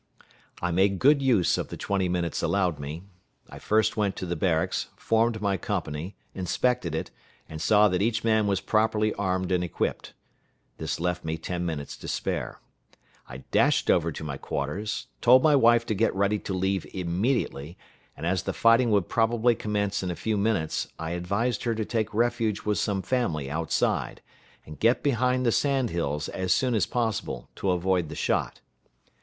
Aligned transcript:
I 0.63 0.71
made 0.71 0.97
good 0.97 1.21
use 1.21 1.59
of 1.59 1.67
the 1.67 1.77
twenty 1.77 2.09
minutes 2.09 2.41
allowed 2.41 2.79
me. 2.79 3.03
I 3.51 3.59
first 3.59 3.95
went 3.95 4.15
to 4.15 4.25
the 4.25 4.35
barracks, 4.35 4.87
formed 4.95 5.39
my 5.43 5.57
company, 5.57 6.15
inspected 6.33 6.95
it, 6.95 7.11
and 7.47 7.61
saw 7.61 7.87
that 7.87 8.01
each 8.01 8.23
man 8.23 8.47
was 8.47 8.61
properly 8.61 9.13
armed 9.13 9.51
and 9.51 9.63
equipped. 9.63 10.13
This 10.79 10.99
left 10.99 11.23
me 11.23 11.37
ten 11.37 11.67
minutes 11.67 11.95
to 11.97 12.07
spare. 12.07 12.59
I 13.29 13.43
dashed 13.51 13.91
over 13.91 14.11
to 14.13 14.23
my 14.23 14.37
quarters; 14.37 15.05
told 15.21 15.43
my 15.43 15.55
wife 15.55 15.85
to 15.85 15.93
get 15.93 16.15
ready 16.15 16.39
to 16.39 16.53
leave 16.55 16.87
immediately, 16.95 17.77
and 18.17 18.25
as 18.25 18.41
the 18.41 18.53
fighting 18.53 18.89
would 18.89 19.07
probably 19.07 19.53
commence 19.53 20.01
in 20.01 20.09
a 20.09 20.15
few 20.15 20.35
minutes, 20.35 20.87
I 20.97 21.11
advised 21.11 21.61
her 21.65 21.75
to 21.75 21.85
take 21.85 22.11
refuge 22.11 22.61
with 22.63 22.79
some 22.79 23.03
family 23.03 23.51
outside, 23.51 24.23
and 24.65 24.79
get 24.79 25.03
behind 25.03 25.45
the 25.45 25.51
sand 25.51 25.91
hills 25.91 26.27
as 26.29 26.51
soon 26.53 26.73
as 26.73 26.87
possible, 26.87 27.51
to 27.57 27.69
avoid 27.69 28.09
the 28.09 28.15
shot. 28.15 28.61